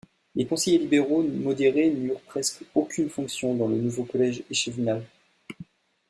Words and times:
Les 0.33 0.47
conseillers 0.47 0.79
libéraux 0.79 1.21
modérés 1.21 1.91
n'eurent 1.91 2.21
presque 2.21 2.57
plus 2.57 2.65
aucune 2.73 3.07
fonction 3.07 3.53
dans 3.53 3.67
le 3.67 3.75
nouveau 3.77 4.03
collège 4.03 4.41
échevinal. 4.49 5.03